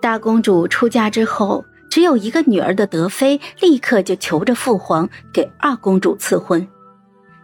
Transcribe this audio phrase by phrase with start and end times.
[0.00, 6.66] 大公主出嫁之后，只有一个女儿的德妃立刻就求着父皇给二公主赐婚，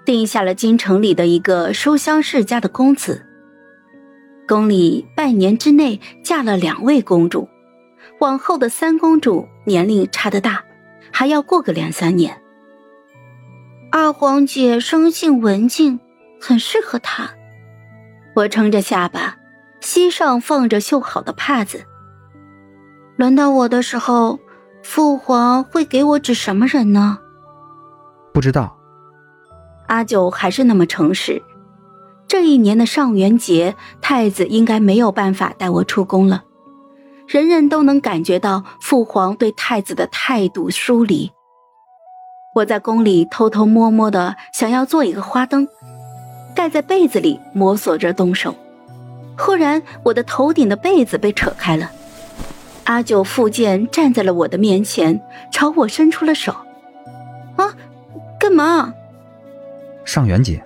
[0.04, 3.26] 定下了京城里的一个书香世家的公子。
[4.46, 7.48] 宫里半年之内嫁了两位公主，
[8.20, 10.62] 往后的三公主年龄差得大，
[11.10, 12.40] 还要过个两三年。
[13.90, 15.98] 二皇姐生性文静，
[16.40, 17.30] 很适合她。
[18.34, 19.38] 我撑着下巴，
[19.80, 21.86] 膝上放着绣好的帕子。
[23.16, 24.38] 轮到我的时候，
[24.82, 27.18] 父皇会给我指什么人呢？
[28.32, 28.76] 不知道。
[29.86, 31.42] 阿九还是那么诚实。
[32.26, 36.42] 这一年的上元节，太子应该没有办法带我出宫了。
[37.28, 41.30] 人人都能感觉到父皇对太子的态度疏离。
[42.56, 45.68] 我在宫里偷偷摸摸的想要做一个花灯，
[46.54, 48.54] 盖在被子里摸索着动手。
[49.38, 51.90] 忽然，我的头顶的被子被扯开了，
[52.84, 55.20] 阿九复剑站在了我的面前，
[55.50, 56.54] 朝我伸出了手。
[57.56, 57.74] 啊，
[58.38, 58.92] 干嘛？
[60.04, 60.62] 上元节。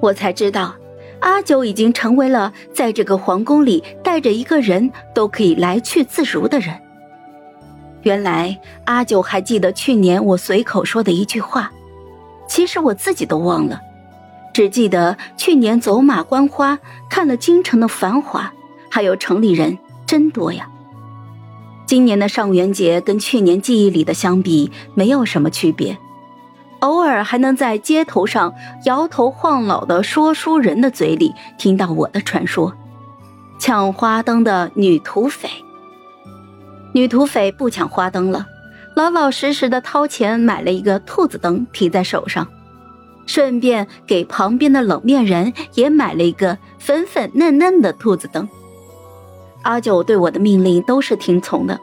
[0.00, 0.74] 我才知道，
[1.20, 6.74] 阿九已经成为了在这个皇宫里带着一个人都可以来去自如的人。
[8.02, 11.70] 原来阿九还记得去年我随口说的一句话，
[12.48, 13.80] 其实我自己都忘了，
[14.52, 16.78] 只记得去年走马观花
[17.10, 18.52] 看了京城的繁华，
[18.90, 20.66] 还有城里人真多呀。
[21.92, 25.98] 今年的上元节跟去年记忆里的相比，没有什么区别。
[26.80, 28.54] 偶尔还能在街头上
[28.86, 32.72] 摇头晃脑的说书人的嘴里听到我的传说：
[33.58, 35.50] 抢花灯的女土匪。
[36.94, 38.46] 女土匪不抢花灯了，
[38.96, 42.48] 老老实实的掏钱买了一个兔子灯提在手上，
[43.26, 48.48] 顺便给旁边的冷面人也买了一个粉粉嫩嫩的兔子灯。
[49.62, 51.80] 阿九对我的命令都是听从的，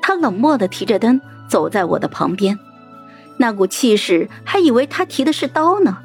[0.00, 2.58] 他冷漠的提着灯走在我的旁边。
[3.38, 5.98] 那股气势，还以为他提的是刀呢。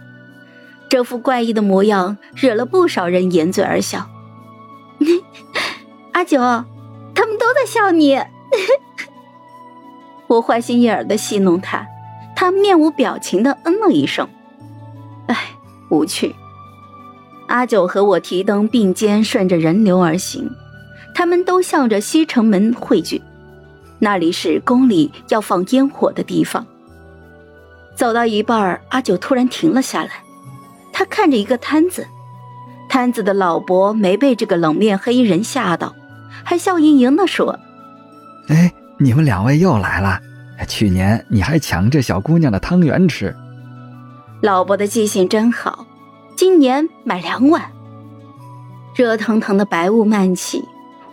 [0.87, 4.07] 这副怪异的模样，惹了不少人掩嘴而笑。
[6.13, 8.21] 阿九，他们都在笑你。
[10.27, 11.85] 我坏心眼儿的戏弄他，
[12.35, 14.27] 他面无表情的嗯了一声。
[15.27, 15.55] 唉，
[15.89, 16.35] 无趣。
[17.47, 20.49] 阿九和我提灯并肩，顺着人流而行，
[21.15, 23.21] 他们都向着西城门汇聚，
[23.99, 26.63] 那里是宫里要放烟火的地方。
[27.95, 30.09] 走到一半，阿九突然停了下来，
[30.91, 32.05] 他看着一个摊子，
[32.89, 35.95] 摊子的老伯没被这个冷面黑衣人吓到，
[36.43, 37.57] 还笑盈盈地说
[38.49, 40.19] ：“哎，你们两位又来了。
[40.67, 43.33] 去年你还抢这小姑娘的汤圆吃。”
[44.43, 45.87] 老伯的记性真好，
[46.35, 47.71] 今年买两碗。
[48.93, 50.63] 热腾腾的白雾漫起，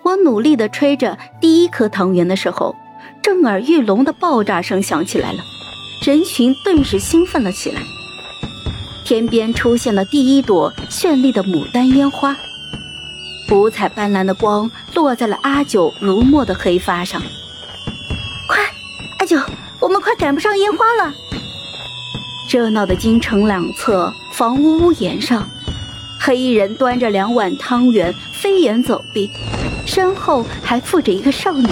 [0.03, 2.75] 我努力地吹着第一颗汤圆的时候，
[3.23, 5.39] 震耳欲聋的爆炸声响起来了。
[6.03, 7.81] 人群顿时兴奋了起来，
[9.05, 12.37] 天边出现了第一朵绚丽的牡丹烟花，
[13.51, 17.23] 五彩斑斓的光落在了阿九如墨的黑发上。
[18.49, 18.59] 快，
[19.19, 19.39] 阿九，
[19.79, 21.15] 我们快赶不上烟花了！
[22.51, 25.49] 热闹的京城两侧房屋屋檐上，
[26.25, 29.29] 黑衣人端着两碗汤圆飞檐走壁，
[29.85, 31.69] 身后还附着一个少女。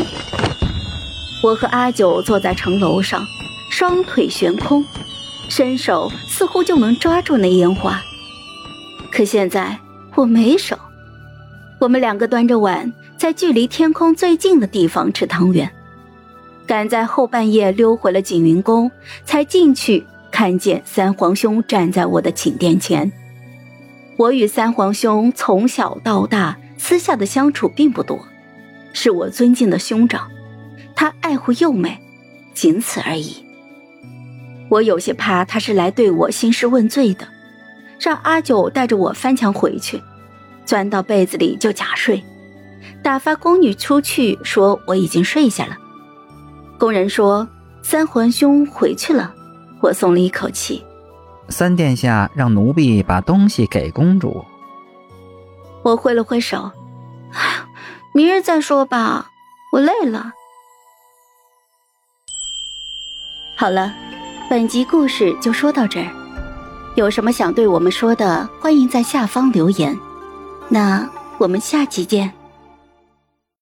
[1.40, 3.24] 我和阿九坐在城楼上。
[3.70, 4.84] 双腿悬空，
[5.48, 8.02] 伸手似乎就能抓住那烟花。
[9.12, 9.78] 可现在
[10.16, 10.76] 我没手。
[11.78, 15.70] 我们两个端着碗，在距离天空最近的地方吃汤圆。
[16.66, 18.90] 赶在后半夜溜回了景云宫，
[19.24, 23.10] 才进去看见三皇兄站在我的寝殿前。
[24.20, 28.20] 我与三皇兄从小到大私下的相处并不多，
[28.92, 30.30] 是我尊敬的兄长，
[30.94, 31.98] 他爱护幼妹，
[32.52, 33.42] 仅此而已。
[34.68, 37.26] 我有些怕他是来对我兴师问罪的，
[37.98, 40.02] 让阿九带着我翻墙回去，
[40.66, 42.22] 钻到被子里就假睡，
[43.02, 45.78] 打发宫女出去说我已经睡下了。
[46.78, 47.48] 工人说
[47.82, 49.34] 三皇兄回去了，
[49.80, 50.84] 我松了一口气。
[51.50, 54.44] 三殿下让奴婢把东西给公主。
[55.82, 56.70] 我挥了挥手，
[57.32, 57.40] 哎，
[58.14, 59.30] 明日再说吧，
[59.72, 60.32] 我累了。
[63.56, 63.92] 好了。
[64.48, 66.10] 本集故事就说到这儿，
[66.96, 69.96] 有什么想对我们说的，欢迎在下方留言。
[70.68, 71.08] 那
[71.38, 72.32] 我们下期见。